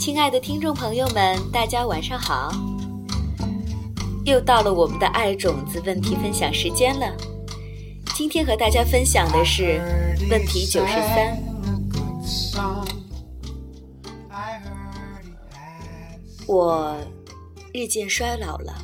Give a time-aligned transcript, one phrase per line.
[0.00, 2.50] 亲爱的听众朋友们，大家晚上好！
[4.24, 7.14] 又到了我们的爱种子问题分享时间了。
[8.14, 9.78] 今天和大家分享的是
[10.30, 11.38] 问题九十三。
[16.46, 16.96] 我
[17.74, 18.74] 日渐衰老了，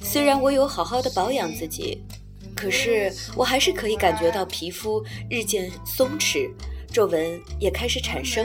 [0.00, 2.02] 虽然我有好好的保养自己，
[2.56, 6.50] 可是我还是可以感觉到皮肤日渐松弛，
[6.92, 8.44] 皱纹也开始产生。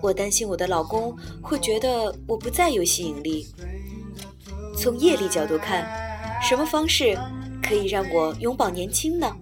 [0.00, 3.46] 我担心我的老公会觉得我不再有吸引力。
[4.76, 5.86] 从业力角度看，
[6.42, 7.18] 什么方式
[7.62, 9.36] 可以让我永葆年轻呢？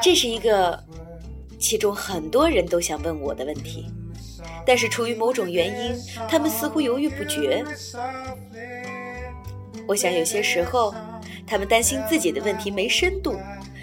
[0.00, 0.82] 这是一个
[1.58, 3.90] 其中很多人都想问我的问题，
[4.64, 5.96] 但是出于某种原因，
[6.28, 7.64] 他们似乎犹豫不决。
[9.88, 10.94] 我想有些时候，
[11.46, 13.36] 他们担心自己的问题没深度。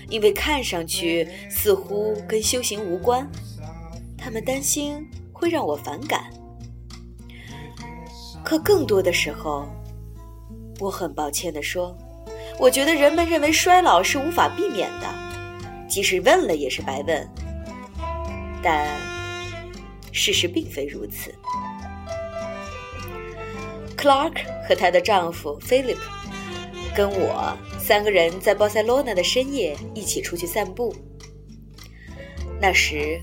[0.09, 3.29] 因为看上去似乎跟修行无关，
[4.17, 6.29] 他们担心会让我反感。
[8.43, 9.67] 可更多的时候，
[10.79, 11.95] 我很抱歉地说，
[12.57, 15.07] 我觉得人们认为衰老是无法避免的，
[15.88, 17.29] 即使问了也是白问。
[18.63, 18.88] 但
[20.11, 21.33] 事实并非如此。
[23.95, 25.97] Clark 和她的丈夫 Philip
[26.95, 27.57] 跟我。
[27.89, 30.95] 三个人在巴塞罗那的深夜一起出去散步。
[32.61, 33.19] 那时，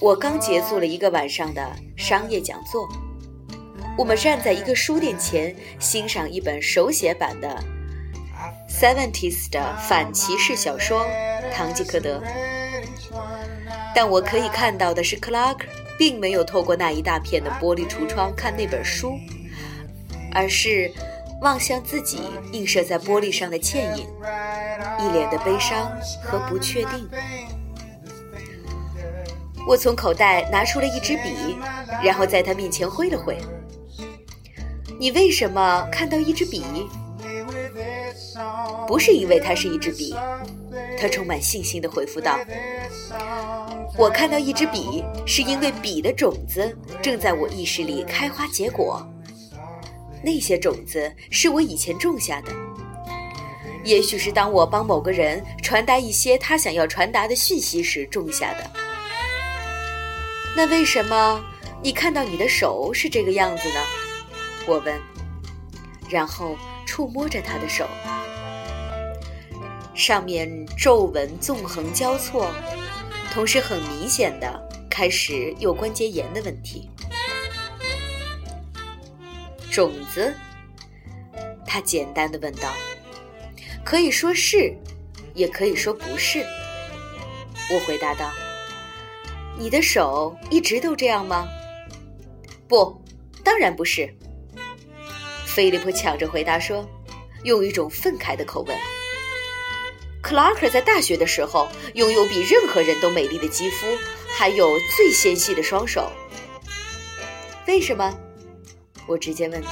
[0.00, 2.88] 我刚结束了一个晚上的商业讲座。
[3.98, 7.62] 我们站在一个书店前，欣赏一本手写版的
[8.70, 11.04] Seventies 的反歧视小说
[11.52, 12.20] 《堂吉诃德》。
[13.94, 15.58] 但我可以看到的是，Clark
[15.98, 19.12] 并没有透过那一大片的玻璃橱窗看那本书，
[20.32, 20.90] 而是。
[21.40, 22.20] 望向自己
[22.52, 24.06] 映射在玻璃上的倩影，
[24.98, 25.90] 一脸的悲伤
[26.22, 27.08] 和不确定。
[29.66, 31.56] 我从口袋拿出了一支笔，
[32.02, 33.36] 然后在他面前挥了挥。
[34.98, 36.64] 你为什么看到一支笔？
[38.86, 40.14] 不是因为它是一支笔，
[40.98, 42.38] 他充满信心地回复道。
[43.96, 49.06] 我看到一支笔，是因为笔的种子正在我意识里开花结果。
[50.22, 52.52] 那些种子是我以前种下的，
[53.84, 58.70] 也许是当我帮某个人传达一些他想要传达的讯息时种下的。
[60.56, 61.40] 那为什么
[61.82, 63.80] 你看到你的手是这个样子呢？
[64.66, 65.00] 我问，
[66.10, 67.86] 然后触摸着他的手，
[69.94, 72.50] 上面皱纹纵横交错，
[73.32, 76.90] 同时很明显的开始有关节炎的问题。
[79.70, 80.34] 种子，
[81.66, 82.72] 他简单的问道
[83.84, 84.74] ：“可以说是，
[85.34, 86.44] 也可以说不是。”
[87.70, 88.30] 我回答道
[89.58, 91.46] ：“你的手一直都这样吗
[92.66, 93.02] ？”“不，
[93.44, 94.08] 当然不是。”
[95.44, 96.88] 菲利普抢着回答说，
[97.44, 98.76] 用一种愤慨的口吻。
[100.22, 103.86] 克拉克在大学的时候拥有比任何人都美丽的肌肤，
[104.36, 106.10] 还有最纤细的双手。
[107.66, 108.12] 为什么？
[109.08, 109.70] 我直接问道：“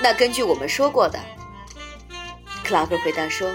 [0.00, 1.18] 那根据我们说过的，
[2.64, 3.50] 克拉克回答说，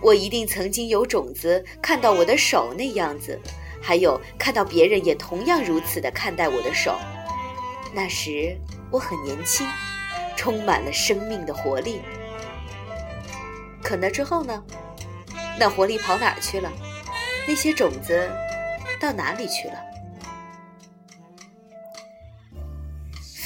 [0.00, 3.38] 我一定曾经有种子看到我的手那样子，
[3.82, 6.96] 还有看到别人也同样如此的看待我的手。
[7.92, 8.56] 那时
[8.90, 9.66] 我很年轻，
[10.34, 12.00] 充满了生命的活力。
[13.82, 14.64] 可那之后呢？
[15.58, 16.72] 那活力跑哪儿去了？
[17.46, 18.28] 那些种子
[18.98, 19.74] 到哪里去了？”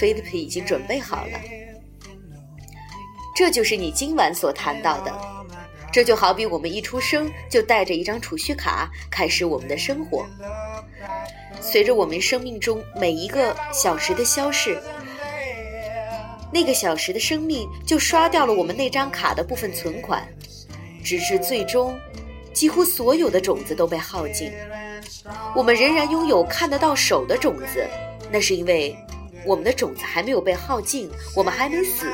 [0.00, 1.38] 菲利普已经准备好了，
[3.37, 5.12] 这就是你今晚所谈到的。
[5.93, 10.25] 这就好比我们一出生就带着一张储蓄卡开始我们的生活，
[11.60, 14.80] 随着我们生命中每一个小时的消逝，
[16.51, 20.27] 那个小时的生命就刷掉了我们那张卡的部分存款，
[21.04, 21.95] 直至最终，
[22.54, 24.51] 几乎所有的种子都被耗尽。
[25.54, 27.86] 我们仍然拥有看得到手的种子，
[28.33, 28.97] 那是因为。
[29.47, 32.07] 我们的种子还没有被耗尽，我们还没死，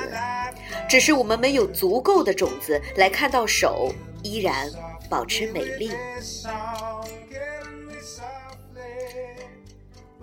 [0.88, 3.92] 只是我们没有足够的种子来看到手
[4.22, 4.70] 依然
[5.10, 5.90] 保持美丽，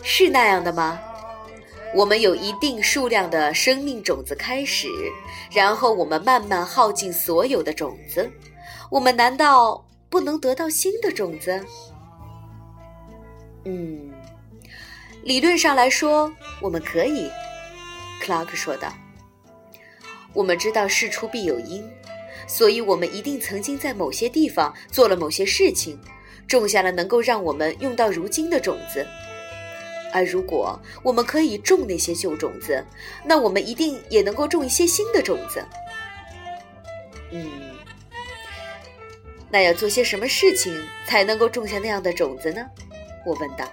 [0.01, 0.99] 是那样的吗？
[1.95, 4.87] 我们有一定数量的生命种子开始，
[5.51, 8.27] 然后我们慢慢耗尽所有的种子，
[8.89, 11.63] 我们难道不能得到新的种子？
[13.65, 14.11] 嗯。
[15.23, 16.29] 理论上来说，
[16.59, 17.31] 我们可以，
[18.19, 18.93] 克拉克说道。
[20.33, 21.89] 我们知道事出必有因，
[22.45, 25.97] 所以我们一定曾经在某些地方做了某些事情，
[26.45, 29.07] 种下了能够让我们用到如今的种子。
[30.11, 32.85] 而如果我们可以种那些旧种子，
[33.23, 35.63] 那我们一定也能够种一些新的种子。
[37.31, 37.49] 嗯，
[39.49, 42.61] 那要做些什么事情才能够种下那样的种子呢？
[43.25, 43.65] 我问道。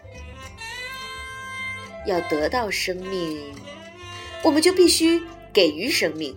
[2.07, 3.41] 要得到生命，
[4.43, 5.21] 我们就必须
[5.53, 6.37] 给予生命。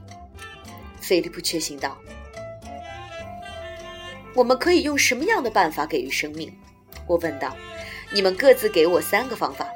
[0.99, 1.97] 菲利普确信道。
[4.35, 6.51] 我们可以用什么样的办法给予生命？
[7.07, 7.55] 我问道。
[8.11, 9.67] 你们各自给我三个方法。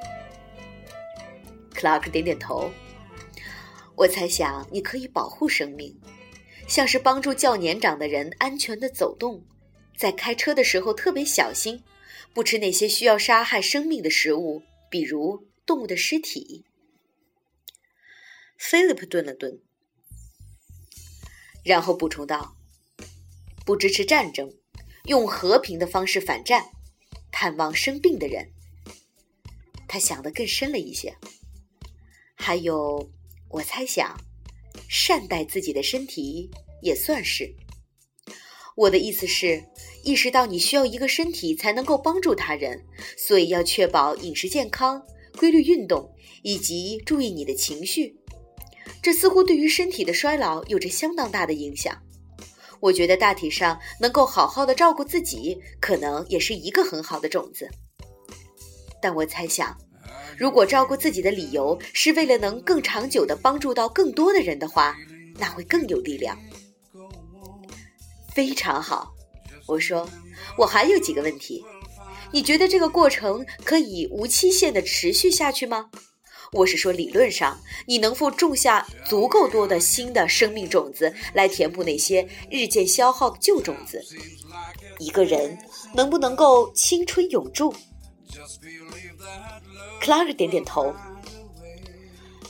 [1.73, 2.69] 克拉克点点头。
[3.95, 5.95] 我猜想你可以保护生命，
[6.67, 9.43] 像是帮助较年长的人安全的走动，
[9.97, 11.81] 在开车的时候特别小心，
[12.33, 16.65] 不吃那些需要杀害生命的食物，比如动物的尸体。
[18.57, 19.61] 菲利普顿了顿，
[21.63, 22.57] 然后补充道
[23.65, 24.51] ：“不支持战争，
[25.05, 26.71] 用和平的方式反战，
[27.31, 28.49] 探望生病的人。”
[29.87, 31.15] 他想得更深了一些。
[32.33, 33.11] 还有，
[33.49, 34.19] 我猜想，
[34.89, 36.49] 善待自己的身体
[36.81, 37.53] 也算是。
[38.75, 39.63] 我的意思是，
[40.03, 42.85] 意识到你需要一个身体才能够帮助他人，
[43.17, 45.05] 所以要确保饮食健康、
[45.37, 48.13] 规律运动以及注意你的情绪。
[49.01, 51.95] 这似乎对于身体的衰老有着相当大的影响。
[52.81, 57.69] 我觉得大体上能够好好的照顾自己，可能也是一个很好的种子。
[59.01, 59.77] 但我猜想。
[60.37, 64.95] 如果照顾自己的理由是为了能更长久的帮助到更多的人的话，
[65.39, 66.37] 那会更有力量。
[68.35, 69.11] 非常好，
[69.65, 70.07] 我说，
[70.55, 71.65] 我还有几个问题。
[72.31, 75.89] 你觉得这个过程可以无期限的持续下去吗？
[76.53, 84.01] 我是说，理论上，你能否种下足够多的新的生命种子来填补那些日渐消耗的旧种子？
[84.99, 85.57] 一个人
[85.93, 87.73] 能不能够青春永驻？
[89.99, 90.93] 克拉克点点头。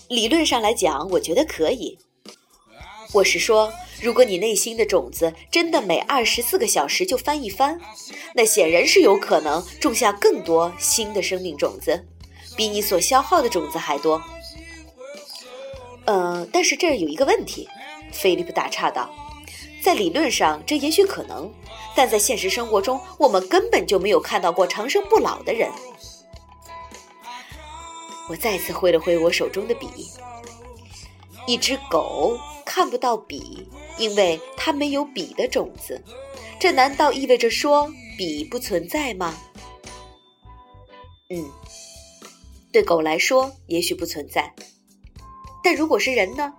[0.09, 1.97] 理论上来讲，我觉得可以。
[3.13, 7.79] 我是说，如果你内心的种子真的每二十四个小时就翻一番，
[8.35, 12.05] 那显然是有可能种下更多新的生命种子，
[12.55, 14.21] 比你所消耗的种子还多。
[16.05, 17.67] 嗯，但是这儿有一个问题，
[18.13, 19.09] 菲利普打岔道
[19.83, 21.51] ：“在理论上这也许可能，
[21.95, 25.69] 但在现实生活中，我们根本就没有看到过长生不老的人。”
[28.29, 29.87] 我再次挥了挥我手中的笔。
[31.45, 33.65] 一只狗看不到笔，
[33.97, 36.01] 因为它没有笔的种子。
[36.59, 39.37] 这难道意味着说笔不存在吗？
[41.29, 41.45] 嗯，
[42.71, 44.53] 对狗来说也许不存在，
[45.63, 46.53] 但如果是人呢？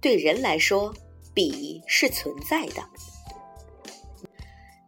[0.00, 0.94] 对人来说，
[1.34, 2.82] 笔是存在的。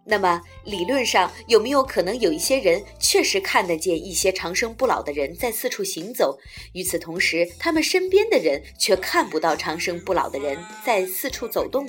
[0.05, 6.37] 那么，理论上有没有可能有一些人确实看得见一些长生不老的人在四处行走？
[6.73, 11.89] 与此同时，他们身边的人却看不到长生不老的人在四处走动？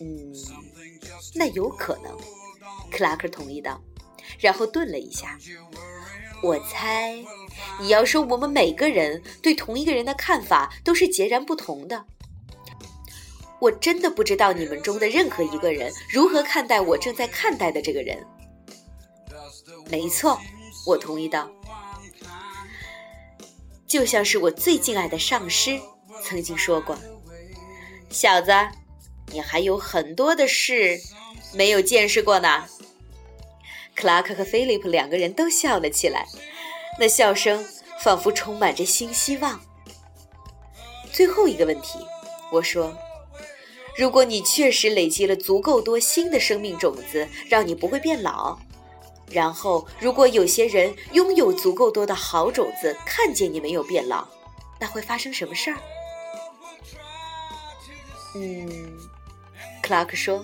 [0.00, 0.32] 嗯，
[1.34, 2.16] 那有可能。
[2.90, 3.80] 克拉克同意道，
[4.38, 5.38] 然后顿了一下。
[6.42, 7.24] 我猜，
[7.80, 12.04] 你要说我们每个人对同一个人的看法都是截然不同的。
[13.62, 18.18] 我真的不知道你们中的任何一个人如何看待我正在看待的这个人。
[19.88, 20.36] 没错，
[20.84, 21.48] 我同意道。
[23.86, 25.78] 就像是我最敬爱的上师
[26.24, 26.98] 曾经说过
[28.10, 28.50] ：“小子，
[29.32, 30.98] 你还有很多的事
[31.54, 32.64] 没有见识过呢。”
[33.94, 36.26] 克拉克和菲利普两个人都笑了起来，
[36.98, 37.64] 那笑声
[38.00, 39.60] 仿佛充满着新希望。
[41.12, 42.00] 最后一个问题，
[42.50, 42.92] 我说。
[43.96, 48.58] 如果你确实累积了足够多新的生命种子，让你不会变老，
[49.30, 54.26] 然后如果有些人拥有足够多的好种子，看见你没有变老，
[54.80, 55.76] 那会发生什么事儿？
[58.34, 58.66] 嗯，
[59.82, 60.42] 克拉克说：“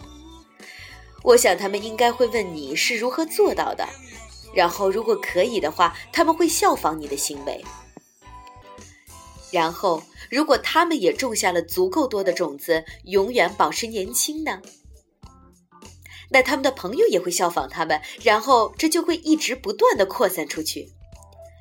[1.25, 3.89] 我想他们应该会问你是如何做到的，
[4.53, 7.65] 然后如果可以的话，他们会效仿你的行为，
[9.51, 14.61] 然后。”如果他们也种下了足够多的种子，永远保持年轻呢？
[16.29, 20.93] 那他们的朋友也会效仿他们，然后这就会一直不断的扩散出去。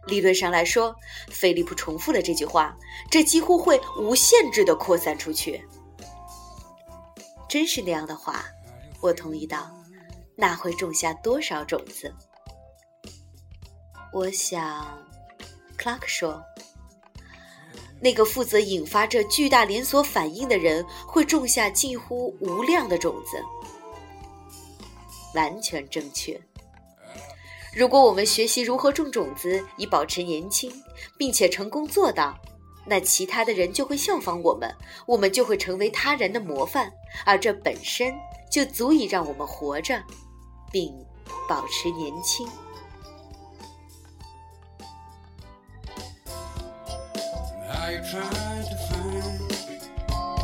[0.06, 0.94] 理论上来说，
[1.30, 2.78] 菲利普重复了这句话，
[3.10, 5.64] 这几乎会无限制的扩散出去。
[7.48, 8.44] 真是那样的话，
[9.00, 9.72] 我同意道，
[10.36, 12.14] 那会种下多少种子？
[14.12, 14.86] 我想，
[15.78, 16.44] 克拉克说。
[18.00, 23.44] 那个负责引发这巨大连锁反应的人会种下近乎无量的种子。
[25.34, 26.40] 完全正确。
[27.76, 30.72] 如果我们学习如何种种子以保持年轻，
[31.18, 32.36] 并且成功做到，
[32.86, 34.74] 那其他的人就会效仿我们，
[35.06, 36.92] 我们就会成为他人的模范，
[37.24, 38.16] 而这本身
[38.50, 40.02] 就足以让我们活着，
[40.72, 40.92] 并
[41.48, 42.48] 保持年轻。
[47.88, 49.42] I tried to find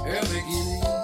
[0.08, 1.03] a beginning